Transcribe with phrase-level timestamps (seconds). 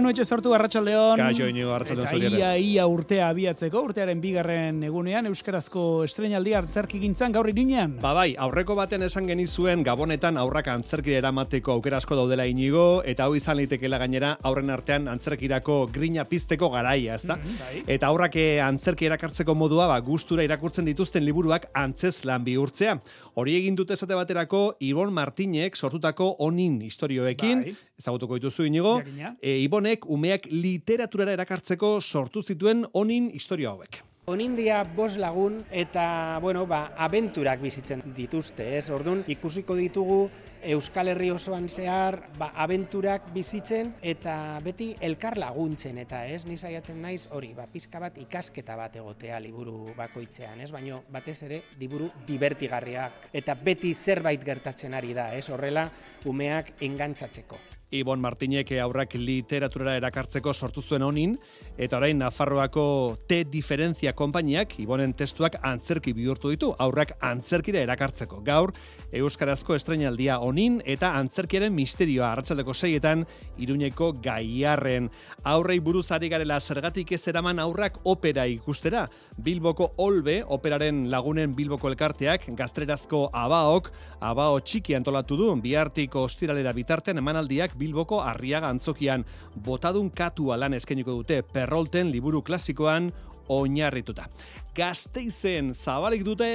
[0.00, 1.18] Manu etxe sortu Arratsaldeon.
[1.20, 2.38] Kaixo inigo Arratsaldeon Eta zuriere.
[2.40, 7.98] ia ia urtea abiatzeko, urtearen bigarren egunean euskarazko estreinaldi hartzarki gintzan gaur irinean.
[8.00, 13.26] Ba bai, aurreko baten esan genizuen Gabonetan aurrak antzerkira eramateko aukera asko daudela inigo, eta
[13.26, 17.36] hau izan litekeela gainera aurren artean antzerkirako grina pizteko garaia, ezta?
[17.36, 17.82] Mhm, bai.
[17.98, 22.96] Eta aurrak eh, antzerki erakartzeko modua, ba, gustura irakurtzen dituzten liburuak antzez lan bihurtzea.
[23.34, 27.76] Hori egin dute esate baterako Ibon Martinek sortutako onin istorioekin, Bai.
[28.00, 28.96] ezagutuko dituzu inigo,
[29.40, 29.58] e,
[29.90, 33.96] Ibonek umeak literaturara erakartzeko sortu zituen onin istorio hauek.
[34.30, 38.88] Onindia bos lagun eta, bueno, ba, abenturak bizitzen dituzte, ez?
[38.94, 40.28] Orduan, ikusiko ditugu
[40.62, 46.44] Euskal Herri osoan zehar, ba, abenturak bizitzen eta beti elkar laguntzen eta, ez?
[46.46, 50.70] Ni saiatzen naiz hori, ba, pizka bat ikasketa bat egotea liburu bakoitzean, ez?
[50.70, 55.48] Baino batez ere liburu divertigarriak eta beti zerbait gertatzen ari da, ez?
[55.50, 55.88] Horrela
[56.30, 57.79] umeak engantzatzeko.
[57.90, 61.32] Ibon Martinek aurrak literaturara erakartzeko sortu zuen honin,
[61.74, 62.84] eta orain Nafarroako
[63.26, 68.38] T diferentzia konpainiak Ibonen testuak antzerki bihurtu ditu, aurrak antzerkira erakartzeko.
[68.46, 68.70] Gaur,
[69.10, 73.24] Euskarazko estreinaldia honin eta antzerkiaren misterioa arratsaldeko seietan
[73.58, 75.10] iruñeko gaiarren.
[75.42, 79.08] Aurrei buruz ari garela zergatik ez eraman aurrak opera ikustera.
[79.36, 87.18] Bilboko Olbe, operaren lagunen Bilboko elkarteak, gaztrerazko abaok, abao txiki antolatu du, bihartiko ostiralera bitartean
[87.18, 89.24] emanaldiak Bilboko Arriaga antzokian
[89.64, 93.10] botadun katua lan eskainiko dute perrolten liburu klasikoan
[93.50, 94.28] oinarrituta.
[94.70, 96.46] Gasteizen zabalik dute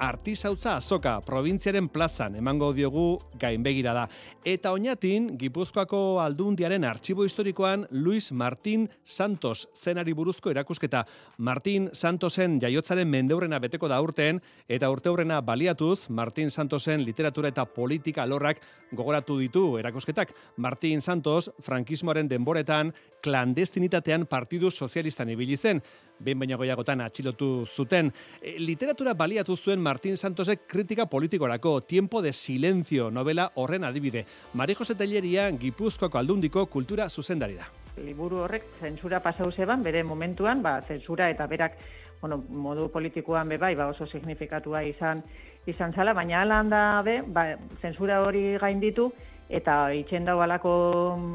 [0.00, 4.06] artisautza azoka probintziaren plazan emango diogu gainbegira da.
[4.48, 11.02] Eta oinatin Gipuzkoako aldundiaren artxibo historikoan Luis Martín Santos zenari buruzko erakusketa.
[11.36, 18.22] Martín Santosen jaiotzaren mendeurrena beteko da urten eta urteurrena baliatuz Martín Santosen literatura eta politika
[18.22, 20.32] alorrak gogoratu ditu erakusketak.
[20.56, 25.82] Martín Santos frankismoaren denboretan klandestinitatean partidu sozialistan ibili zen
[26.18, 28.12] behin baino gehiagotan atxilotu zuten.
[28.42, 34.26] E, literatura baliatu zuen Martín Santosek kritika politikorako Tiempo de Silencio novela horren adibide.
[34.54, 37.66] Mari Jose Telleria Gipuzkoako aldundiko kultura zuzendari da.
[38.04, 41.78] liburu horrek zentsura pasau zeban, bere momentuan, ba, zentsura eta berak,
[42.20, 45.22] bueno, modu politikoan be bai, ba, oso signifikatua izan
[45.68, 47.50] izan zala, baina ala handa be, ba,
[47.82, 49.10] zentsura hori gainditu,
[49.48, 50.72] eta itxen dau alako
[51.16, 51.34] mm,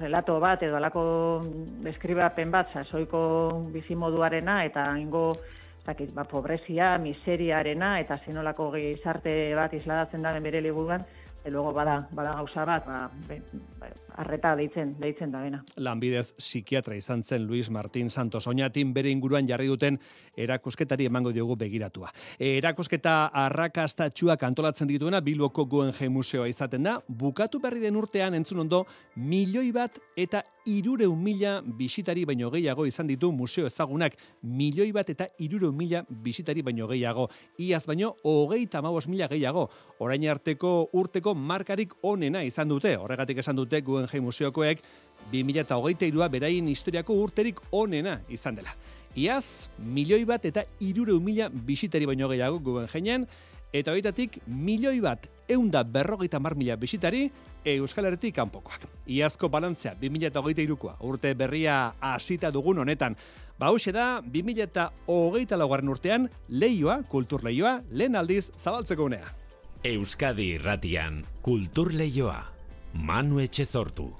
[0.00, 1.04] relato bat, edo alako
[1.86, 3.22] deskribapen bat, sasoiko
[3.72, 5.30] bizimoduarena, eta ingo,
[5.86, 11.06] dakit, ba, pobrezia, miseriarena, eta zenolako gizarte bat isladatzen da bere liburuan,
[11.50, 13.40] luego bada, bada gauza bat, ba, be,
[13.80, 13.90] ba,
[14.20, 15.60] arreta deitzen, deitzen da bena.
[15.76, 19.98] Lanbidez psikiatra izan zen Luis Martín Santos oinatin bere inguruan jarri duten
[20.36, 22.12] erakusketari emango diogu begiratua.
[22.38, 28.64] E, erakusketa arrakastatxuak antolatzen dituena Bilboko Guggenheim Museoa izaten da, bukatu berri den urtean entzun
[28.66, 28.84] ondo
[29.16, 35.26] milioi bat eta irureun mila bisitari baino gehiago izan ditu museo ezagunak, milioi bat eta
[35.38, 37.28] irureun mila bisitari baino gehiago,
[37.58, 43.56] iaz baino hogeita amabos mila gehiago, orain arteko urteko markarik onena izan dute, horregatik esan
[43.56, 44.82] dute Guggenheim Museokoek
[45.32, 48.74] 2023a beraien historiako urterik onena izan dela.
[49.16, 53.26] Iaz, milioi bat eta irureun mila bisitari baino gehiago Guggenheimen,
[53.72, 57.30] eta horietatik milioi bat eunda berrogeita mar mila bisitari
[57.64, 58.86] Euskal Herretik kanpokoak.
[59.06, 63.16] Iazko balantzea 2023koa urte berria hasita dugun honetan.
[63.58, 69.28] Ba hauxe da 2024 laugarren urtean leioa, kultur leioa, lehen aldiz zabaltzeko unea.
[69.84, 72.40] Euskadi irratian kultur leioa.
[72.94, 74.10] Manu etxe sortu.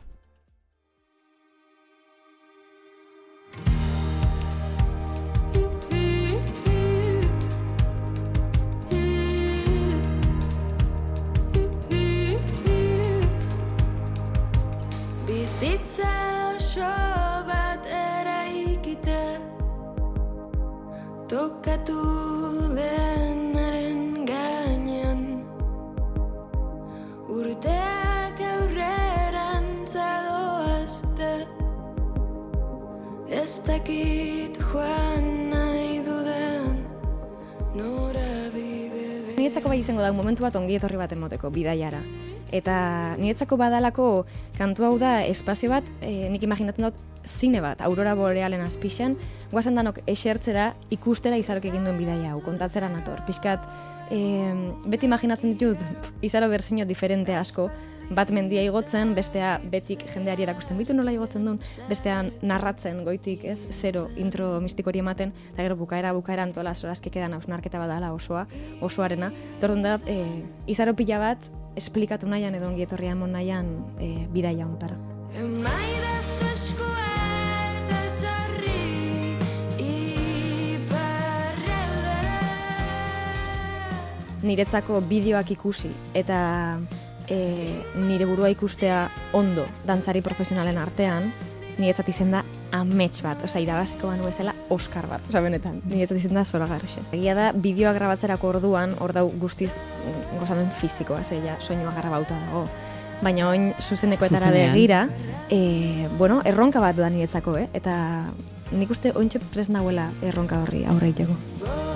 [40.11, 42.01] Da momentu bat ongi etorri bat emoteko bidaiara.
[42.51, 42.75] Eta
[43.21, 44.09] niretzako badalako
[44.59, 49.15] kantu hau da espazio bat, e, nik imaginatzen dut zine bat, aurora borealen azpixan,
[49.53, 53.23] guazen danok esertzera ikustera izarok egin duen bidaia hau, kontatzera nator.
[53.29, 53.67] Piskat,
[54.11, 54.21] e,
[54.91, 57.69] beti imaginatzen ditut izaro berzino diferente asko,
[58.11, 63.61] bat mendia igotzen, bestea betik jendeari erakusten bitu nola igotzen duen, bestean narratzen goitik, ez,
[63.71, 68.47] zero intro mistikori ematen, eta gero bukaera bukaera antola zorazke kedan hausnarketa badala osoa,
[68.83, 69.31] osoarena.
[69.63, 70.19] Tordun da, e,
[70.67, 74.99] izaro pila bat, esplikatu nahian edo ongi etorri amon nahian e, bidaia ontara.
[84.41, 86.41] Niretzako bideoak ikusi eta
[87.31, 91.31] e, nire burua ikustea ondo dantzari profesionalen artean,
[91.81, 92.43] niretzat izen da
[92.77, 97.03] amets bat, osea, irabaziko banu bezala Oscar bat, osea, benetan, niretzat izen da zora garrixe.
[97.17, 99.73] Egia da, bideoak grabatzerako orduan, hor dau guztiz
[100.39, 102.67] gozamen fizikoa, zeia, soinua grabauta dago.
[103.21, 104.75] Baina oin zuzenekoetara Zuzenean.
[104.75, 105.01] begira,
[105.53, 107.69] e, bueno, erronka bat da niretzako, eh?
[107.77, 107.95] eta
[108.73, 111.90] nik uste ointxe pres nahuela erronka horri aurre iteko.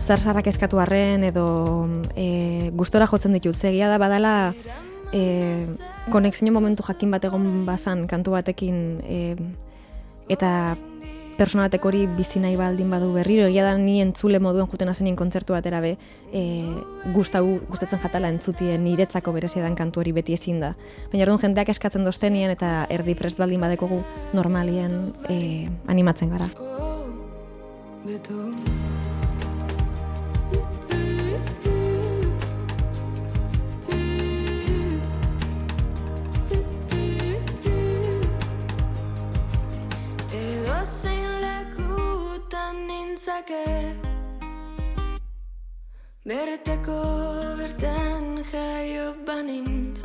[0.00, 1.86] Zarzarrak eskatu arren edo
[2.16, 3.54] e, gustora jotzen ditut.
[3.54, 4.52] Zegia da badala
[5.12, 5.60] e,
[6.10, 9.36] konexio momentu jakin bat egon bazan kantu batekin e,
[10.30, 10.76] eta
[11.40, 15.54] personatek hori bizi nahi baldin badu berriro, egia da ni entzule moduen juten hazenin kontzertu
[15.56, 15.94] batera be,
[16.36, 16.42] e,
[17.14, 20.74] gustau, gustatzen jatala entzutien niretzako berezia dan kantu hori beti ezin da.
[21.12, 24.02] Baina orduan jendeak eskatzen doztenien eta erdi prest baldin badekogu
[24.36, 26.52] normalien e, animatzen gara.
[26.60, 27.08] Oh,
[43.40, 43.96] nintzake
[46.24, 50.02] Berteko bertan jaio banintz.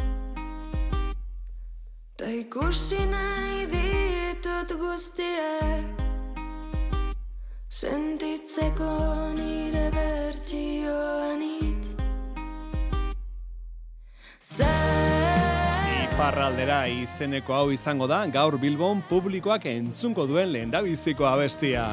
[2.17, 5.85] Ta ikusi nahi ditut guztiak.
[7.69, 11.43] Sentitzeko nire bertxioan
[14.39, 16.07] Zer?
[16.07, 21.85] Iparraldera izeneko hau izango da gaur Bilbon publikoak entzunko duen lehendabiziko abestia.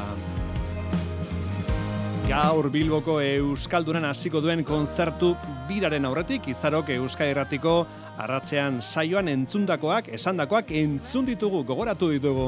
[2.33, 5.35] Gaur Bilboko Euskaldunan hasiko duen konzertu
[5.69, 7.75] biraren aurretik izarok Euskal Herratiko
[8.25, 12.47] arratzean saioan entzundakoak, esandakoak entzun ditugu, gogoratu ditugu.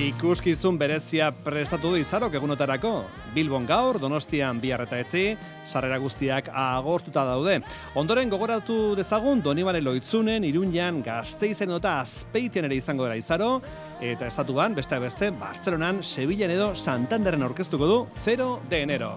[0.00, 2.92] Ikuskizun berezia prestatu du izarok egunotarako.
[3.34, 5.36] Bilbon gaur, Donostian bihar etzi,
[5.66, 7.58] sarrera guztiak agortuta daude.
[7.94, 13.60] Ondoren gogoratu dezagun Donibane Loitzunen, Iruñan, Gasteizen eta Azpeitian ere izango dela izaro,
[14.00, 19.14] eta estatuan, beste beste, Bartzelonan, Sevillan edo Santanderren aurkeztuko du 0 de enero.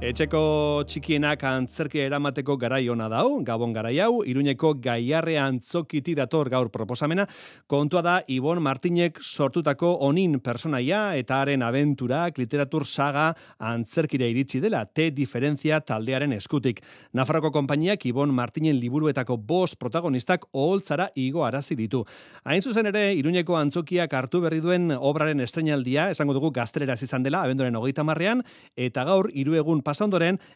[0.00, 6.70] Etxeko txikienak antzerki eramateko garai ona dau, gabon garai hau, iruñeko gaiarre antzokiti dator gaur
[6.72, 7.26] proposamena,
[7.68, 13.26] kontua da Ibon Martinek sortutako onin personaia eta haren abenturak literatur saga
[13.58, 16.80] antzerkira iritsi dela, te diferentzia taldearen eskutik.
[17.12, 22.06] Nafarroko konpainiak Ibon Martinen liburuetako bost protagonistak oholtzara igo arazi ditu.
[22.48, 27.44] Hain zuzen ere, iruñeko antzokiak hartu berri duen obraren estrenaldia, esango dugu gazteleraz izan dela,
[27.44, 28.40] abenduaren hogeita marrean,
[28.80, 30.06] eta gaur, hiru egun pasa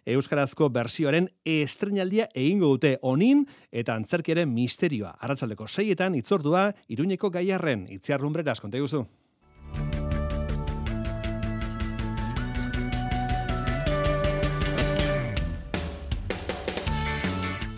[0.06, 5.16] Euskarazko bersioaren estrenaldia egingo dute onin eta antzerkiaren misterioa.
[5.18, 8.78] Arratsaldeko seietan itzordua, iruñeko gaiarren, itziar lumbreras, konta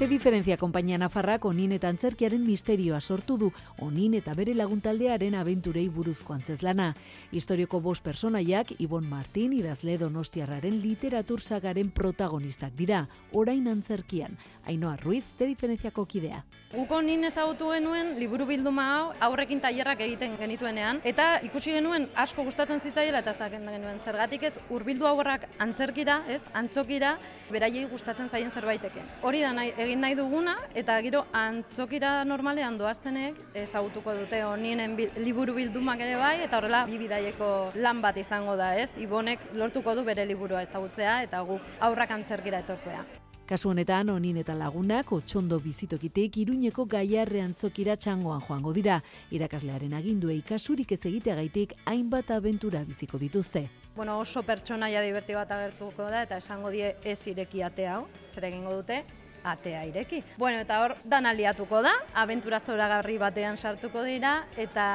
[0.06, 3.48] Te diferentzia konpainia Nafarrak onin eta antzerkiaren misterioa sortu du,
[3.82, 6.92] onin eta bere laguntaldearen abenturei buruzko antzezlana.
[7.34, 14.38] Historioko bost personaiak, Ibon Martin, idazle donostiarraren literatur sagaren protagonistak dira, orain antzerkian.
[14.66, 16.44] Ainoa Ruiz, te diferentziako kidea.
[16.70, 22.42] Guko nin ezagutu genuen liburu bilduma hau aurrekin tailerrak egiten genituenean eta ikusi genuen asko
[22.46, 26.42] gustatzen zitzaiela eta esaten genuen zergatik ez hurbildu aurrak antzerkira, ez?
[26.54, 27.16] Antzokira
[27.50, 29.06] beraiei gustatzen zaien zerbaiteken.
[29.22, 35.54] Hori da nahi, egin nahi duguna eta gero antzokira normalean doaztenek ezagutuko dute honinen liburu
[35.56, 38.90] bildumak ere bai eta horrela bi bidaieko lan bat izango da, ez?
[38.98, 43.04] Ibonek lortuko du bere liburua ezagutzea eta guk aurrak antzerkira etortzea.
[43.46, 48.96] Kasu honetan, onin eta lagunak otxondo bizitokitek iruñeko gaiarre antzokira txangoan joango dira.
[49.30, 53.68] Irakaslearen aginduei kasurik ez egiteagaitik hainbat abentura biziko dituzte.
[53.96, 58.44] bueno, oso pertsonaia diverti bat agertuko da, eta esango die ez ireki ate hau, zer
[58.44, 58.98] egingo dute,
[59.46, 60.22] atea ireki.
[60.36, 64.86] Bueno, eta hor, dan aliatuko da, abentura zoragarri batean sartuko dira, eta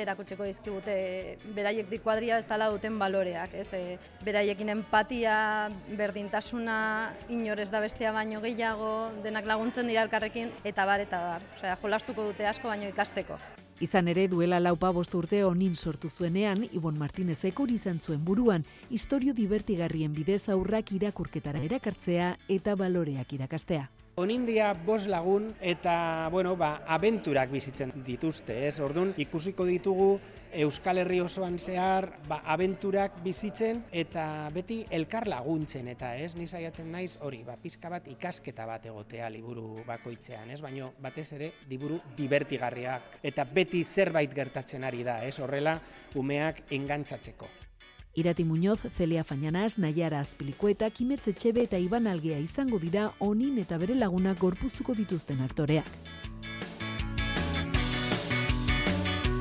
[0.00, 0.96] erakutsiko dizkigute
[1.56, 3.68] beraiek dikuadria bezala duten baloreak, ez?
[3.76, 5.36] E, beraiekin empatia,
[5.98, 6.78] berdintasuna,
[7.28, 11.48] inorez da bestea baino gehiago, denak laguntzen dira elkarrekin, eta bar, eta bar.
[11.58, 13.38] Osea, jolastuko dute asko baino ikasteko.
[13.80, 18.64] Izan ere duela laupa bost urte onin sortu zuenean, Ibon Martinezek hori izan zuen buruan,
[18.90, 23.86] historio divertigarrien bidez aurrak irakurketara erakartzea eta baloreak irakastea.
[24.18, 28.80] Onindia bos lagun eta, bueno, ba, abenturak bizitzen dituzte, ez?
[28.82, 30.08] Orduan, ikusiko ditugu
[30.58, 36.32] Euskal Herri osoan zehar, ba, abenturak bizitzen eta beti elkar laguntzen eta, ez?
[36.34, 40.58] Ni saiatzen naiz hori, ba, pizka bat ikasketa bat egotea liburu bakoitzean, ez?
[40.66, 45.36] Baino batez ere liburu divertigarriak eta beti zerbait gertatzen ari da, ez?
[45.38, 45.78] Horrela
[46.18, 47.67] umeak engantzatzeko.
[48.18, 53.78] Irati Muñoz, Celia Fañanas, Nayara Azpilikueta, Kimetze Txebe eta Iban Algea izango dira onin eta
[53.78, 55.86] bere lagunak gorpuztuko dituzten aktoreak.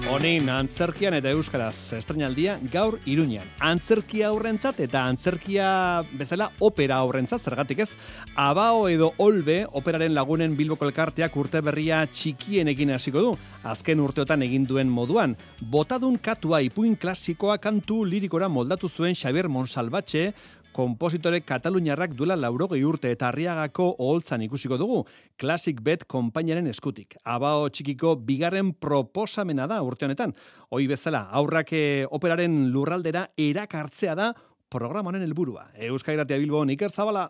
[0.07, 3.49] Honin antzerkian eta euskaraz estrenaldia gaur iruñan.
[3.59, 5.65] Antzerkia aurrentzat eta antzerkia
[6.15, 7.89] bezala opera aurrentzat zergatik ez.
[8.39, 13.33] Abao edo olbe operaren lagunen bilboko elkarteak urte berria txikienekin hasiko du.
[13.67, 15.35] Azken urteotan egin duen moduan.
[15.59, 20.31] Botadun katua ipuin klasikoa kantu lirikora moldatu zuen Xavier Monsalbatxe,
[20.77, 24.99] kompositore kataluniarrak duela laurogei urte eta arriagako oholtzan ikusiko dugu,
[25.41, 27.17] Classic Bet konpainaren eskutik.
[27.25, 30.35] Abao txikiko bigarren proposamena da urte honetan.
[30.69, 34.31] Hoi bezala, aurrak eh, operaren lurraldera erakartzea da
[34.69, 35.71] programa honen helburua.
[35.89, 37.29] Euskal Iratia Bilbo, Iker Zabala.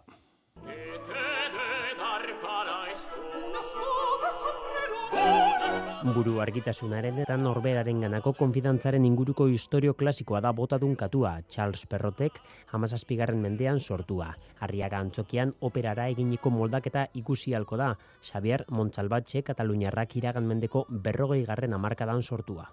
[6.15, 12.39] Buru argitasunaren eta norberaren ganako konfidantzaren inguruko historio klasikoa da botadun katua, Charles Perrotek,
[12.71, 14.29] hamazazpigarren mendean sortua.
[14.59, 17.91] Arriaga antzokian operara eginiko moldaketa ikusi halko da,
[18.23, 22.69] Xavier Montsalbatxe Kataluniarrak iragan mendeko berrogei garren amarkadan sortua.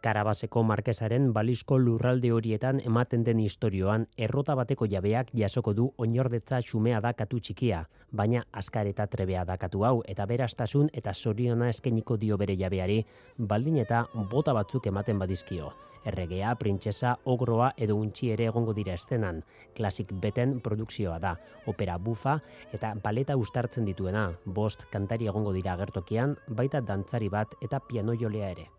[0.00, 7.02] Karabaseko markesaren balizko lurralde horietan ematen den historioan errota bateko jabeak jasoko du oinordetza xumea
[7.04, 12.16] da katu txikia, baina askar eta trebea da katu hau eta berastasun eta soriona eskeniko
[12.16, 13.04] dio bere jabeari,
[13.36, 15.74] baldin eta bota batzuk ematen badizkio.
[16.08, 19.42] Erregea, printzesa, ogroa edo untxi ere egongo dira estenan.
[19.76, 21.36] Klasik beten produkzioa da.
[21.68, 22.38] Opera bufa
[22.72, 24.30] eta baleta ustartzen dituena.
[24.46, 28.70] Bost kantari egongo dira agertokian, baita dantzari bat eta piano jolea ere.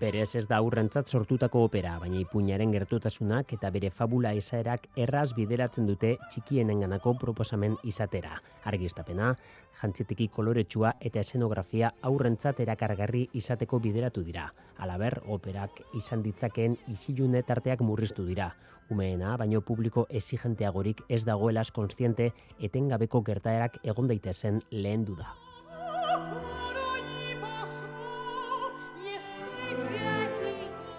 [0.00, 5.86] Berez ez da aurrentzat sortutako opera, baina ipuñaren gertutasunak eta bere fabula esaerak erraz bideratzen
[5.86, 8.38] dute txikienenganako proposamen izatera.
[8.72, 9.34] Argistapena,
[9.80, 14.48] jantzitiki koloretsua eta esenografia aurrentzat erakargarri izateko bideratu dira.
[14.78, 18.52] Alaber, operak izan ditzakeen isilune tarteak murriztu dira.
[18.90, 25.34] Umeena, baino publiko exigenteagorik ez dagoelas konstiente etengabeko gertaerak egon daitezen lehen du da.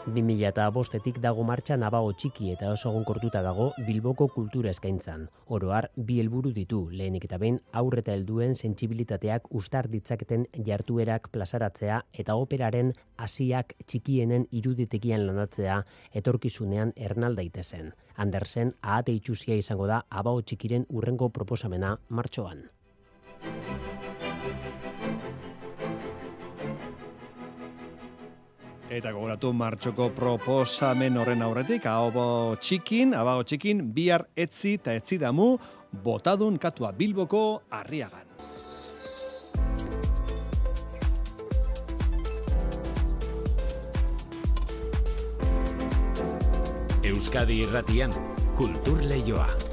[0.05, 5.29] 2000 eta bostetik dago martxan abao txiki eta oso gonkortuta dago Bilboko kultura eskaintzan.
[5.47, 12.35] Oroar, bi helburu ditu, lehenik eta behin aurreta helduen sentsibilitateak ustar ditzaketen jartuerak plazaratzea eta
[12.35, 15.79] operaren hasiak txikienen iruditekian lanatzea
[16.11, 17.93] etorkizunean ernal daitezen.
[18.17, 22.65] Andersen, ahate itxusia izango da abao txikiren urrengo proposamena martxoan.
[28.93, 32.11] Eta gogoratu martxoko proposamen horren aurretik, hau
[32.61, 35.55] txikin, abago txikin, bihar etzi eta etzi damu,
[36.05, 38.29] botadun katua bilboko arriagan.
[47.01, 48.13] Euskadi irratian,
[48.53, 49.72] kultur leioa.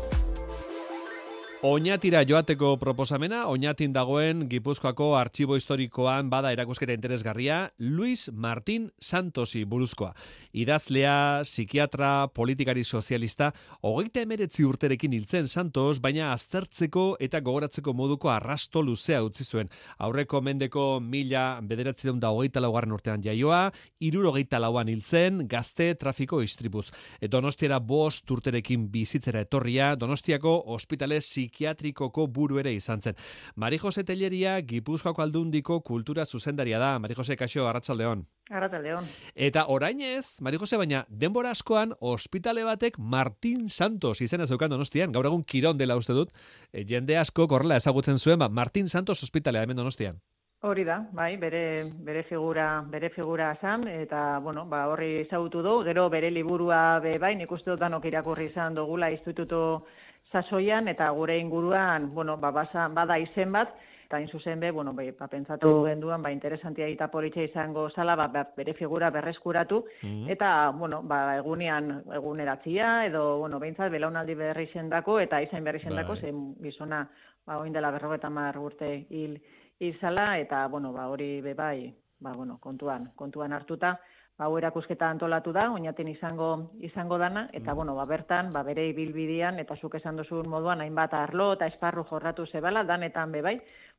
[1.63, 10.15] Oñatira joateko proposamena, oñatin dagoen Gipuzkoako artxibo historikoan bada erakusketa interesgarria, Luis Martín Santosi buruzkoa.
[10.57, 13.51] Idazlea, psikiatra, politikari sozialista,
[13.83, 19.69] hogeita emeretzi urterekin hiltzen Santos, baina aztertzeko eta gogoratzeko moduko arrasto luzea utzi zuen.
[19.99, 26.41] Aurreko mendeko mila bederatzi da hogeita laugarren urtean jaioa, iruro hogeita lauan hiltzen, gazte trafiko
[26.41, 26.89] istribuz.
[27.21, 31.21] Donostiara bost urterekin bizitzera etorria, donostiako ospitale
[31.51, 33.15] psikiatrikoko buru ere izan zen.
[33.57, 36.99] Mari Jose Telleria, Gipuzkoako aldundiko kultura zuzendaria da.
[36.99, 38.27] Mari Jose, kaixo, arratsaldeon.
[38.51, 39.07] Arrataldeon.
[39.35, 45.13] Eta orain ez, Mari Jose, baina denbora askoan ospitale batek Martin Santos izena zeukan donostian,
[45.13, 46.33] gaur egun kiron dela uste dut,
[46.73, 50.19] e, jende asko korrela ezagutzen zuen, ba, Martin Santos ospitalea hemen donostian.
[50.63, 55.79] Hori da, bai, bere, bere figura, bere figura zan, eta, bueno, ba, horri ezagutu du,
[55.87, 59.87] gero bere liburua be, bai, nik uste dut danok irakurri izan dugula instituto
[60.33, 63.73] sasoian, eta gure inguruan, bueno, ba, basa, bada izen bat,
[64.11, 68.17] eta hain zuzen be, bueno, be, ba, pentsatu genduan, ba, interesantia eta politxe izango zala,
[68.17, 69.85] ba, bere figura berreskuratu,
[70.31, 76.19] eta, bueno, ba, egunean, eguneratzia, edo, bueno, behintzat, belaunaldi berri zendako, eta izain berri zendako,
[76.19, 76.23] Bai.
[76.23, 77.05] zen gizona,
[77.47, 79.39] ba, oin dela berrogeta mar urte hil,
[79.79, 79.97] hil
[80.37, 83.99] eta, bueno, ba, hori be bai, ba, bueno, kontuan, kontuan hartuta,
[84.41, 86.49] hau erakusketa antolatu da, oinaten izango
[86.81, 91.15] izango dana, eta, bueno, ba, bertan, ba, bere ibilbidean, eta zuk esan duzun moduan, hainbat
[91.19, 93.57] arlo eta esparru jorratu zebala, danetan be bai,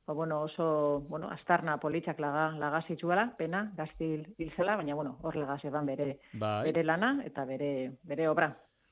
[0.07, 5.19] ba, bueno, oso, bueno, astarna politxak laga, laga zitzuela, pena, gaztil hil zela, baina, bueno,
[5.21, 6.65] hor laga zeban bere, Bai.
[6.71, 7.71] bere lana, eta bere,
[8.03, 8.51] bere obra.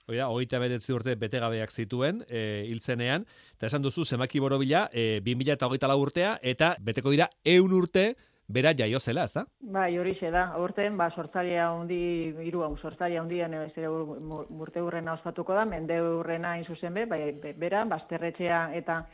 [0.10, 3.28] Oia, hogeita beretzi urte betegabeak zituen, e, hiltzenean,
[3.58, 7.76] eta esan duzu, zemaki borobila, e, 2000 eta hogeita lau urtea, eta beteko dira eun
[7.78, 8.16] urte,
[8.50, 9.46] bera jaio zela, ezta?
[9.62, 15.14] Bai, hori da, aurten, ba, sortzaria hundi, hiru hau, sortzaria hundian, ez ere urte hurrena
[15.14, 19.06] ospatuko da, mende hurrena hain be, bai, be- bera, bazterretxea eta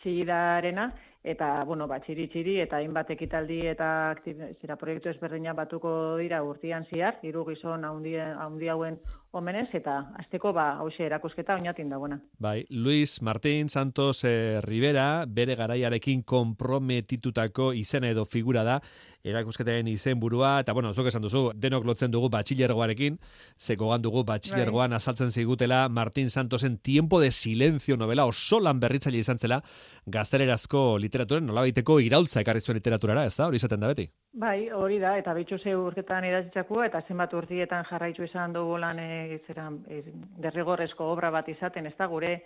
[0.00, 0.92] txigidarena,
[1.28, 3.88] eta, bueno, ba, txiri txiri, eta hainbat ekitaldi eta
[4.24, 8.98] zera proiektu ezberdina batuko dira urtian ziar, hiru gizon haundi hauen
[9.36, 12.20] omenez, eta azteko, ba, hause erakusketa oinatin dagoena.
[12.40, 18.80] Bai, Luis Martín Santos eh, Rivera, bere garaiarekin komprometitutako izena edo figura da,
[19.24, 23.18] erakusketaren izenburua eta bueno, zuk esan duzu, denok lotzen dugu batxilergoarekin,
[23.58, 29.38] zeko dugu batxilergoan azaltzen zigutela Martín Santosen Tiempo de Silencio novela oso lan berritzaile izan
[29.38, 29.62] zela,
[30.06, 33.48] gaztelerazko literaturen nolabaiteko iraultza ekarri zuen literaturara, ez da?
[33.48, 34.08] Hori izaten da beti.
[34.38, 38.98] Bai, hori da, eta bitxu ze urtetan idatzitzakoa, eta zenbat urtietan jarraitu izan dugu lan
[39.02, 40.02] e, zera, e,
[40.44, 42.38] derrigorrezko obra bat izaten, ez da, gure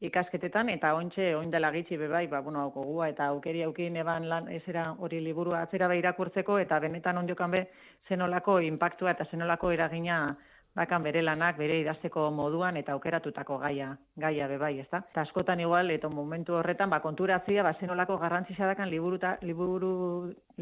[0.00, 4.46] ikasketetan, eta ointxe, oin dela gitxi bebai, ba, bueno, gogua, eta aukeri aukin eban lan,
[4.52, 7.64] ezera hori liburua atzera be irakurtzeko, eta benetan ondiokan be,
[8.08, 10.36] zenolako impactua eta zenolako eragina
[10.78, 15.02] bakan bere lanak, bere idazteko moduan eta aukeratutako gaia, gaia bebai, ez da?
[15.10, 19.92] Eta askotan igual, eta momentu horretan, ba, konturatzia, ba, zenolako garrantzia dakan liburu, liburu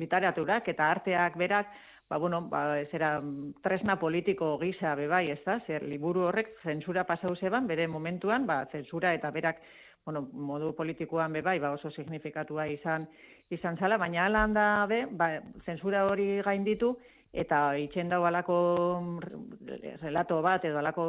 [0.01, 1.73] literaturak eta arteak berak,
[2.09, 3.17] ba, bueno, ba, zera,
[3.63, 5.59] tresna politiko gisa bebai, ez da?
[5.67, 9.61] Zer, liburu horrek zentsura pasau zeban, bere momentuan, ba, zentsura eta berak,
[10.07, 13.09] bueno, modu politikoan bebai, ba, oso signifikatua izan,
[13.51, 15.35] izan zala, baina ala handa be, ba,
[15.67, 16.95] zentsura hori gainditu,
[17.37, 18.57] eta itxen dau alako
[19.03, 21.07] mm, relato bat edo alako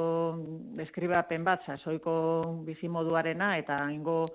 [0.80, 2.14] deskribapen bat sasoiko
[2.68, 4.26] bizimoduarena eta ingo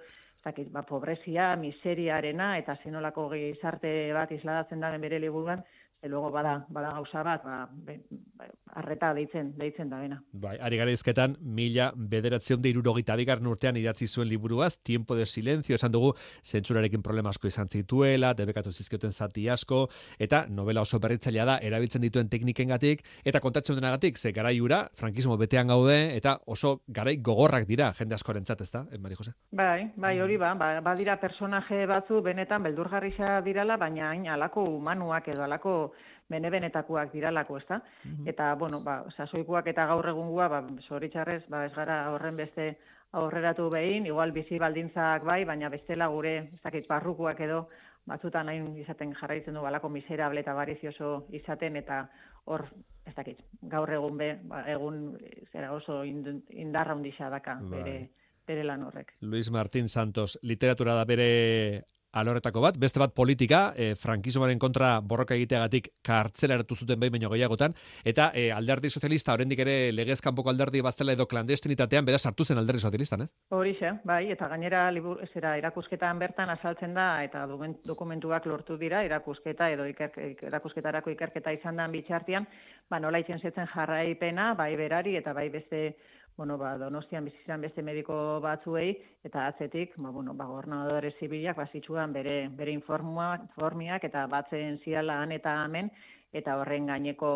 [0.43, 5.63] dakit, ba, pobrezia, miseriarena eta zenolako gizarte bat isladatzen da bere liburuan,
[6.09, 10.23] luego bada, bada gauza bat, ba, ba, arreta deitzen, deitzen da bena.
[10.33, 15.27] Bai, ari gara izketan, mila bederatzion de irurogeita bigarren urtean idatzi zuen liburuaz, Tiempo de
[15.27, 19.87] Silencio, esan dugu, zentsurarekin problema asko izan zituela, debekatu zizkioten zati asko,
[20.19, 25.69] eta novela oso berritzailea da, erabiltzen dituen teknikengatik, eta kontatzen denagatik, ze garaiura, frankismo betean
[25.69, 29.37] gaude, eta oso garai gogorrak dira, jende askorentzat, ez da, eh, Mari Jose?
[29.53, 35.29] Bai, bai, hori ba, ba, badira personaje batzu benetan beldurgarrisa dirala, baina hain alako humanuak
[35.29, 35.92] edo alako
[36.29, 37.83] bene-benetakoak diralako, ezta?
[38.27, 42.77] Eta, bueno, ba, sasoikuak eta gaur egungua, ba, zoritxarrez, ba, ez gara horren beste
[43.13, 47.67] aurreratu behin, igual bizi baldintzak bai, baina bestela gure, ez dakit, barrukoak edo,
[48.09, 52.09] batzutan hain izaten jarraitzen du balako miserable eta barizioso izaten, eta
[52.47, 52.65] hor,
[53.07, 55.19] ez dakit, gaur egun be, ba, egun
[55.53, 58.09] zera oso ind- indarra hundisa daka bere,
[58.47, 59.13] bere lan horrek.
[59.21, 65.35] Luis Martín Santos, literatura da bere alorretako bat, beste bat politika, e, frankismoaren kontra borroka
[65.35, 70.83] egiteagatik kartzelaratu zuten behin baino gehiagotan, eta e, alderdi sozialista, oraindik ere legez kanpoko alderdi
[70.85, 73.33] baztela edo klandestinitatean, beraz sartu zen alderdi sozialistan, ez?
[73.51, 79.03] Horixe, bai, eta gainera libur, zera, erakusketan bertan azaltzen da, eta dokumen- dokumentuak lortu dira,
[79.09, 80.13] erakusketa edo iker,
[80.51, 82.47] erakusketarako ikerketa izan da bitxartian,
[82.91, 85.95] ba, nola itzen zetzen jarraipena, bai berari eta bai beste
[86.37, 92.13] bueno, ba, donostian bizizan beste mediko batzuei, eta atzetik, ba, bueno, ba, gobernadore zibilak bazitzuan
[92.13, 95.91] bere, bere informuak, formiak, eta batzen ziala han eta hemen,
[96.33, 97.31] eta horren gaineko,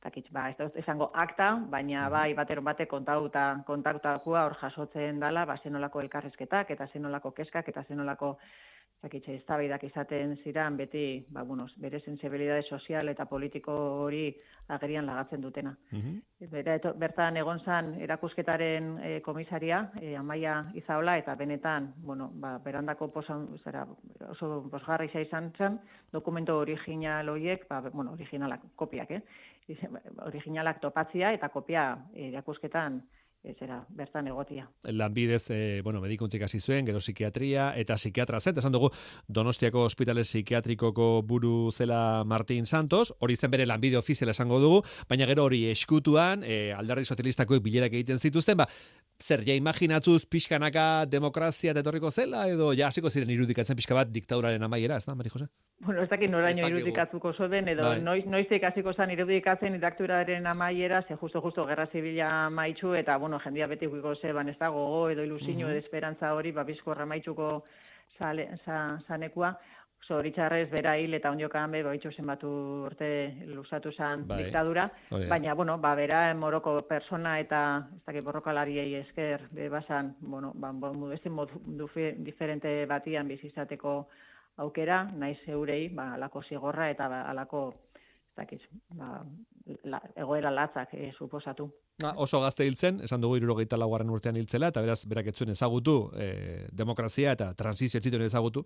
[0.00, 5.58] takit, ba, ez esango akta, baina bai bater bate kontauta, kontaktakoa hor jasotzen dala, ba,
[5.62, 8.38] zenolako elkarrezketak, eta zenolako keskak, eta zenolako
[9.00, 13.72] zakitxe, eztabaidak izaten ziran, beti, ba, bueno, bere sensibilidade sozial eta politiko
[14.04, 14.26] hori
[14.68, 15.72] agerian lagatzen dutena.
[16.52, 22.58] Bera, eto, bertan egon zan erakusketaren e, komisaria, e, Amaia Izaola, eta benetan, bueno, ba,
[22.64, 23.86] berandako posa, zera,
[24.28, 25.80] oso posgarri izan zen,
[26.12, 29.22] dokumento original horiek, ba, bueno, originalak, kopiak, eh?
[30.30, 31.94] Originalak topatzia eta kopia
[32.28, 33.00] erakusketan
[33.42, 34.66] ez era bertan egotia.
[34.82, 38.90] Lanbidez, e, bueno, medikuntzik hasi zuen, gero psikiatria eta psikiatra zen, esan dugu
[39.28, 45.26] Donostiako ospitale psikiatrikoko buru zela Martin Santos, hori zen bere lanbide ofiziala esango dugu, baina
[45.30, 48.68] gero hori eskutuan, e, alderdi sozialistakoek bilerak egiten zituzten, ba,
[49.22, 54.62] zer, ja imaginatuz pixkanaka demokrazia etorriko zela, edo ja hasiko ziren irudikatzen pixka bat diktauraren
[54.62, 55.46] amaiera, ez da, Mari Jose?
[55.84, 58.00] Bueno, ez dakit noraino irudikatuko zo den, edo bai.
[58.04, 63.40] noiz, noizik hasiko zen irudikatzen diktauraren amaiera, ze justo, justo, gerra zibila maitxu, eta, bueno,
[63.44, 67.06] jendia beti guiko zeban ez da gogo edo ilusinio mm edo esperantza hori ba bizkorra
[68.64, 69.58] sa sanekua
[70.10, 72.50] zoritxarrez bera hil eta ondiokan be baitxo zenbatu
[72.88, 73.10] urte
[73.50, 74.88] lusatu san bai, diktadura.
[75.30, 77.60] Baina bueno ba bera moroko persona eta
[77.96, 81.88] ez dakit borrokalariei esker be basan bueno ba modu modu
[82.30, 83.94] diferente batian bizizateko
[84.64, 87.62] aukera naiz eurei ba alako zigorra eta ba, alako
[88.02, 89.22] ez dakit ba
[89.84, 91.70] la, egoera latzak eh, suposatu
[92.00, 95.96] Na, oso gazte hiltzen, esan dugu irurogeita laugarren urtean hiltzela, eta beraz, berak etzuen ezagutu,
[96.16, 98.62] e, demokrazia eta transizio etzituen ezagutu.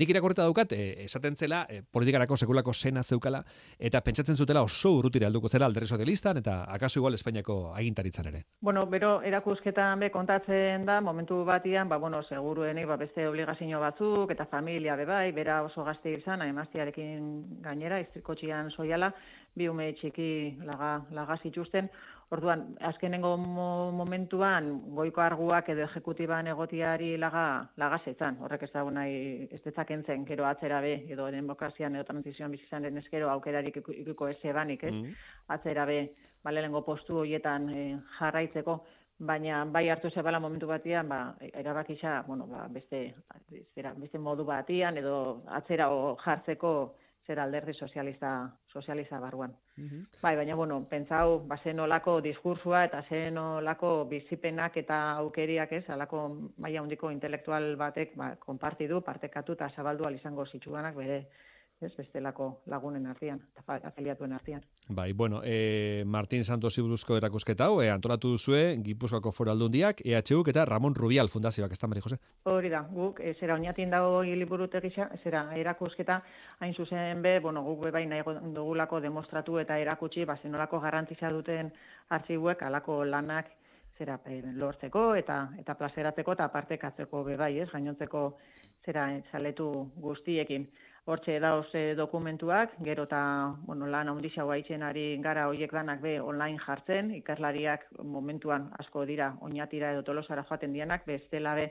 [0.00, 3.42] Nik irakorreta daukat, e, esaten zela, e, politikarako sekulako sena zeukala,
[3.78, 8.44] eta pentsatzen zutela oso urrutira alduko zela alderri sozialistan, eta akaso igual Espainiako agintaritzan ere.
[8.64, 14.32] Bueno, bero, erakusketan be kontatzen da, momentu batian, ba, bueno, seguruenik, ba, beste obligazio batzuk,
[14.32, 19.12] eta familia bebai, bera oso gazte hilzan, emaztiarekin gainera, iztrikotxian soiala,
[19.56, 21.88] bi ume txiki laga, laga zituzten,
[22.28, 27.44] Orduan, azkenengo momentuan, goiko arguak edo ejecutiban egotiari laga,
[27.80, 28.36] lagasetan.
[28.44, 32.84] Horrek ez dago nahi, ez detzak entzen, gero atzera be, edo demokrazian edo transizioan bizizan
[32.84, 34.92] den eskero aukerarik ikuko ez banik, ez?
[34.92, 35.16] Mm
[35.48, 36.10] Atzera be,
[36.44, 37.82] balelengo postu horietan e,
[38.18, 38.74] jarraitzeko,
[39.18, 43.14] baina bai hartu zebala momentu batian, ba, erabakisa, bueno, ba, beste,
[43.74, 46.74] zera, beste modu batian, edo atzera o jartzeko,
[47.28, 49.52] zer alderdi sozialista, sozialista barruan.
[49.76, 50.06] Mhm.
[50.22, 55.84] Bai, baina, bueno, pentsau, ba, zen olako diskursua eta zen olako bizipenak eta aukeriak ez,
[55.90, 56.22] alako
[56.56, 61.26] maia hundiko intelektual batek ba, konpartidu, partekatu eta zabaldu izango zitsuganak bere
[61.80, 64.62] ez bestelako lagunen artean, afiliatuen artean.
[64.88, 70.50] Bai, bueno, e, Martín Santos Iburuzko erakusketa hau, e, antolatu duzue Gipuzkoako Foru Aldundiak, EHUk
[70.50, 72.18] eta Ramon Rubial Fundazioak, ez da, Mari Jose?
[72.50, 76.22] Hori da, guk, e, zera oinatin dago liburutegisa, zera erakusketa,
[76.58, 81.30] hain zuzen be, bueno, guk be bai nahi dugulako demostratu eta erakutsi, ba, zenolako garantizia
[81.30, 81.70] duten
[82.10, 83.54] artxibuek, alako lanak,
[83.98, 88.22] zera e, lortzeko eta eta plazeratzeko eta partekatzeko be bai, ez, gainontzeko
[88.86, 89.68] zera saletu
[90.00, 90.68] guztiekin
[91.08, 93.20] hortxe dauz e, dokumentuak, gero eta
[93.64, 99.30] bueno, lan ondixau haitzen ari gara hoiek danak be online jartzen, ikaslariak momentuan asko dira
[99.40, 101.70] oinatira edo tolosara joaten dianak, bestela be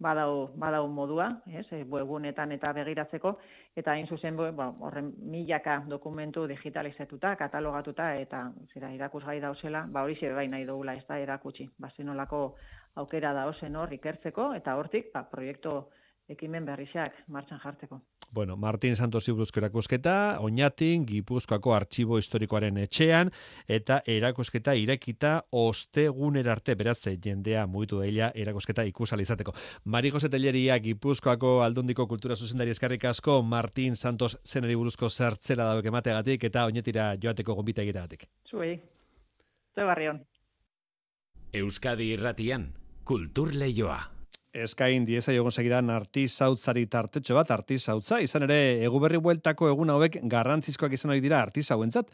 [0.00, 3.34] badau, badau modua, ez, e, webgunetan eta begiratzeko,
[3.76, 10.16] eta hain zuzen ba, horren milaka dokumentu digitalizatuta, katalogatuta, eta zera irakusgai dauzela, ba hori
[10.34, 12.56] bai nahi dugula ez da erakutsi, ba zenolako
[12.96, 15.82] aukera dauzen hor ikertzeko, eta hortik, ba, proiektu
[16.30, 18.00] ekimen berrixak martxan jartzeko.
[18.32, 23.32] Bueno, Martin Santos Ibruzko erakusketa, Oñatin, Gipuzkoako Artxibo Historikoaren etxean,
[23.66, 29.54] eta erakusketa irekita osteguner arte, beraz, jendea mugitu daila erakusketa ikusalizateko.
[29.84, 35.90] Mari Jose Telleria, Gipuzkoako Aldundiko Kultura Zuzendari Eskarrik asko, Martin Santos zeneri buruzko zertzera dauek
[35.90, 38.28] emateagatik, eta Oñatira joateko gombita egiteagatik.
[38.48, 38.76] Zuei,
[39.74, 40.22] ze barrion.
[41.52, 42.70] Euskadi irratian,
[43.02, 44.19] kultur lehioa
[44.52, 50.96] eskain dieza jogon segidan artizautzari tartetxo bat, artizautza, izan ere eguberri bueltako egun hauek garrantzizkoak
[50.96, 52.10] izan hori dira artizauentzat,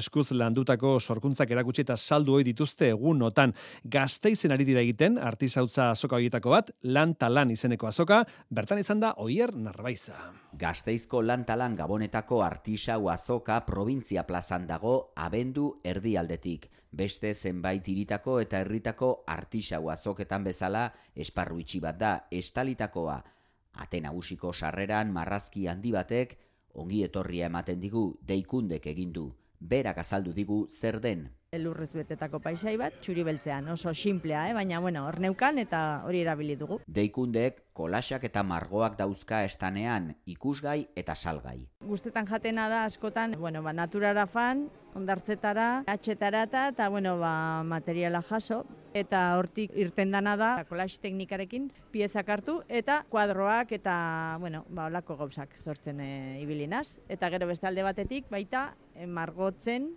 [0.00, 3.54] eskuz landutako sorkuntzak erakutsi eta saldu hori dituzte egun notan
[3.88, 9.54] ari dira egiten artizautza azoka horietako bat, lan talan izeneko azoka, bertan izan da oier
[9.54, 10.16] narbaiza.
[10.58, 18.60] Gazteizko lan talan gabonetako artisau azoka provintzia plazan dago abendu erdialdetik beste zenbait iritako eta
[18.62, 23.22] herritako artisau azoketan bezala esparru itxi bat da estalitakoa.
[23.72, 26.38] Ate nagusiko sarreran marrazki handi batek
[26.74, 29.32] ongi etorria ematen digu deikundek egindu.
[29.60, 34.52] Berak azaldu digu zer den Elurrez betetako paisai bat, txuri beltzean, oso simplea, eh?
[34.52, 36.76] baina bueno, hor neukan eta hori erabili dugu.
[36.84, 41.62] Deikundek, kolasak eta margoak dauzka estanean, ikusgai eta salgai.
[41.88, 48.58] Guztetan jatena da askotan, bueno, ba, naturara fan, ondartzetara, atxetara eta, bueno, ba, materiala jaso,
[48.92, 53.94] eta hortik irten dana da, kolas teknikarekin, piezak hartu, eta kuadroak eta,
[54.44, 56.98] bueno, ba, olako gauzak sortzen e, ibilinaz.
[57.08, 59.88] Eta gero beste alde batetik, baita, e, margotzen,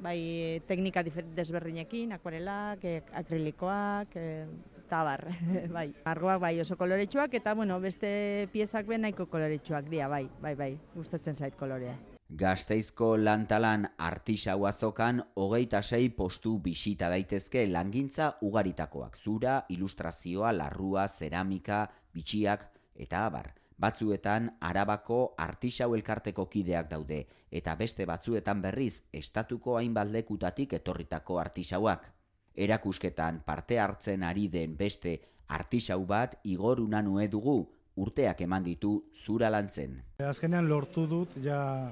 [0.00, 4.46] bai teknika desberdinekin, akuarelak, eh, akrilikoak, e,
[4.88, 5.26] tabar,
[5.76, 5.88] bai.
[6.04, 10.74] Argoak bai oso koloretsuak eta bueno, beste piezak ben nahiko koloretsuak dira, bai, bai, bai,
[10.94, 11.96] gustatzen zait kolorea.
[12.34, 19.16] Gasteizko lantalan artisau azokan hogeita sei postu bisita daitezke langintza ugaritakoak.
[19.16, 23.52] Zura, ilustrazioa, larrua, zeramika, bitxiak eta abar.
[23.78, 32.06] Batzuetan arabako artisau elkarteko kideak daude eta beste batzuetan berriz estatuko hainbaldekutatik etorritako artisauak.
[32.54, 37.56] Erakusketan parte hartzen ari den beste artisau bat Igor Unanue dugu
[37.96, 40.00] urteak eman ditu zura lantzen.
[40.18, 41.90] Azkenean lortu dut ja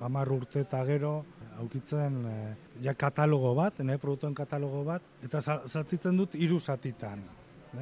[0.00, 1.24] hamar urte eta gero
[1.60, 7.20] aukitzen eh, ja katalogo bat, ne produktuen katalogo bat eta za- zatitzen dut hiru zatitan.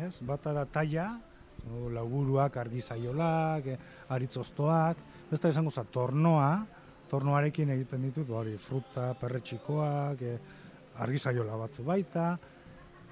[0.02, 0.18] Ez?
[0.20, 1.28] Bata da taila, o,
[1.92, 4.97] lauburuak, argizaiolak, eh, aritzoztoak,
[5.31, 6.66] beste esango za tornoa,
[7.09, 10.38] tornoarekin egiten ditut, hori, fruta, perretxikoak, eh,
[10.99, 12.38] argizaiola batzu baita,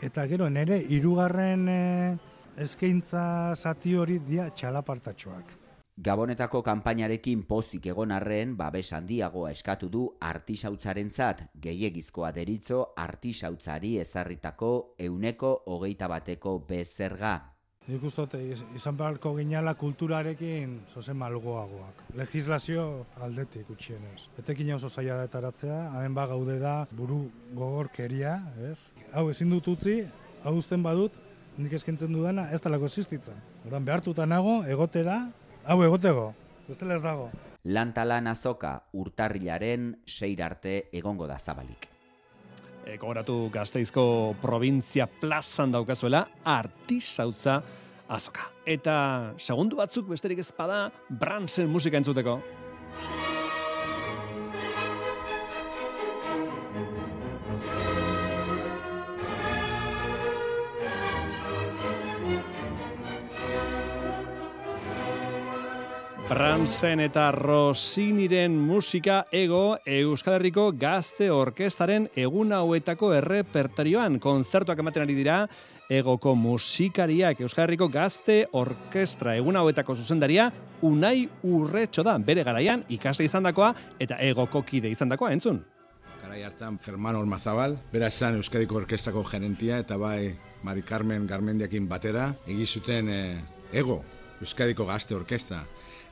[0.02, 2.16] eta gero nere hirugarren eh,
[2.56, 5.66] eskaintza zati hori dia txalapartatxoak.
[5.96, 15.62] Gabonetako kanpainarekin pozik egon arren, babes handiagoa eskatu du artisautzarentzat gehiegizkoa deritzo artisautzari ezarritako euneko
[15.72, 17.55] hogeita bateko bezerga.
[17.86, 22.00] Nik uste iz- izan beharko ginala kulturarekin zozen malgoagoak.
[22.18, 24.24] Legislazio aldetik utxienez.
[24.42, 28.40] Etekin oso zaila da etaratzea, hemen ba gaude da buru gogorkeria,
[28.72, 28.90] ez?
[29.12, 30.00] Hau ezin dut utzi,
[30.42, 31.12] hau uzten badut,
[31.58, 33.38] nik eskentzen dudana ez talako existitzen.
[33.66, 35.30] Oran behartuta nago, egotera,
[35.64, 36.32] hau egotego,
[36.68, 37.30] bestela ez dago.
[37.64, 41.86] Lantalan azoka urtarrilaren seir arte egongo da zabalik.
[42.86, 47.58] E, gogoratu Gasteizko provintzia plazan daukazuela artisautza
[48.06, 48.46] azoka.
[48.62, 52.38] Eta segundu batzuk besterik ez bada Brandsen musika entzuteko.
[66.26, 75.14] Brandsen eta Rosiniren musika ego Euskal Herriko Gazte Orkestaren egun hauetako errepertarioan konzertuak ematen ari
[75.14, 75.36] dira
[75.86, 80.48] egoko musikariak Euskal Herriko Gazte Orkestra egun hauetako zuzendaria
[80.82, 83.70] Unai Urretxo da bere garaian ikasle izandakoa
[84.02, 85.62] eta egoko kide izandakoa entzun.
[86.24, 90.34] Garai hartan Fermano Ormazabal, bera esan Euskadiko Orkestrako gerentia eta bai
[90.66, 93.38] Mari Carmen Garmendiakin batera egizuten eh,
[93.72, 94.02] ego
[94.40, 95.62] Euskadiko Gazte Orkestra.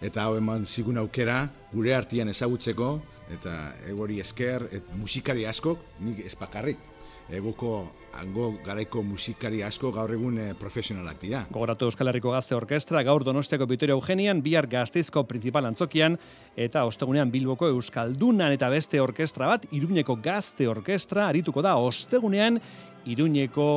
[0.05, 2.89] Eta hau eman zigun aukera gure artian ezagutzeko
[3.33, 3.53] eta
[3.89, 6.91] egori esker et, musikari askok, nik ez bakarrik.
[7.33, 7.87] Egoko
[8.19, 11.41] hango garaiko musikari asko gaur egun eh, profesionalak dira.
[11.49, 16.19] Gogoratu Euskal Herriko Gazte Orkestra gaur Donostiako Vitoria Eugenian, bihar Gasteizko principal antzokian
[16.55, 22.61] eta ostegunean Bilboko Euskaldunan eta beste orkestra bat Iruñeko Gazte Orkestra arituko da ostegunean
[23.09, 23.71] Iruñeko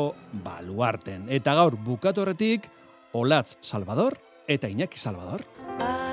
[0.44, 1.30] Baluarten.
[1.32, 2.68] Eta gaur bukatu horretik
[3.16, 5.48] Olatz Salvador eta Iñaki Salvador.
[5.80, 6.07] Ez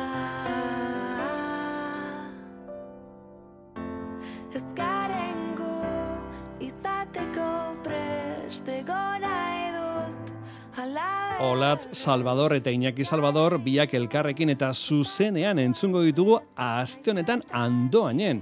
[11.55, 18.41] Olatz Salvador eta Iñaki Salvador biak elkarrekin eta zuzenean entzungo ditugu aste honetan andoainen.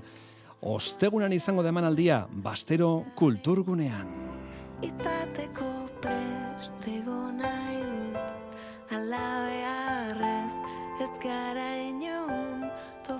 [0.64, 4.08] Ostegunan izango da emanaldia Bastero Kulturgunean.
[4.80, 5.68] izateko
[6.00, 10.56] prest egon nahi dut Ala beharrez
[11.04, 12.64] ez gara inon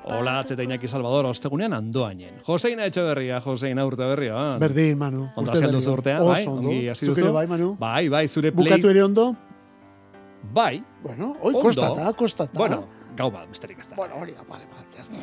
[0.08, 2.40] Olatz eta Iñaki Salvador ostegunean andoainen.
[2.48, 4.56] Joseina Etxeberria, Joseina urte berria.
[4.58, 5.28] Berdin, Manu.
[5.36, 5.92] Ondo urte on.
[5.98, 6.46] urtea, Oso bai?
[6.46, 6.68] ondo.
[6.70, 7.32] Ongi hasi duzu?
[7.32, 7.74] bai, Manu?
[7.78, 8.70] Bai, bai, zure play...
[8.72, 9.34] Bukatu ere ondo?
[10.52, 10.84] Bai.
[11.02, 11.62] Bueno, oi, Ondo.
[11.62, 12.58] kostata, kostata.
[12.58, 12.84] Bueno,
[13.16, 13.96] gau bat, besterik ez da.
[13.96, 15.16] Bueno, hori, vale, vale, ya está.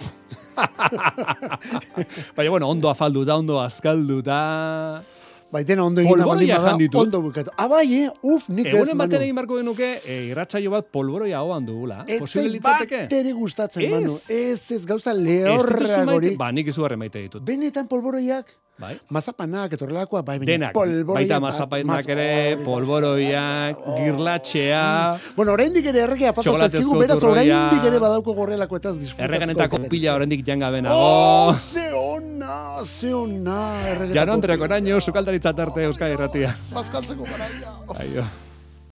[2.36, 5.04] Baina, bueno, ondo afalduta, ondo azkalduta...
[5.52, 7.02] Bai, dena ondo egin jan ditut.
[7.02, 7.50] ondo bukatu.
[7.58, 8.10] Ah, bai, eh?
[8.22, 9.10] Uf, nik ez, Egunen Manu.
[9.10, 12.04] baten egin barko genuke, e, irratsaio bat polboroia hoan dugula.
[12.06, 13.08] Ez litzateke?
[13.10, 13.92] bat gustatzen, Ez.
[13.96, 14.18] Manu.
[14.30, 16.36] Ez, ez, gauza Ez lehorra gori.
[16.38, 17.42] Ba, nik izugarri maite ditut.
[17.46, 18.96] Benetan polboroiak, Bai.
[19.10, 22.64] mazapanak, etorrelakoa, bai, Denak, polboroiak baita bat, mazapainak maz- ere, da.
[22.64, 29.24] polboroiak, girlatxea, Bueno, oraindik ere erregia falta zaizkigu, beraz oraindik ere badauko gorrelako eta disfrutatzeko.
[29.28, 30.96] erreganetako pila oraindik janga benago.
[30.96, 33.60] Oh, ze ona, ze ona,
[34.14, 34.80] Jano Andreko pila.
[34.80, 36.56] naino, sukaldaritza tarte Euskadi Erratia.
[36.72, 37.76] Bazkaltzeko garaia.
[38.00, 38.24] Aio.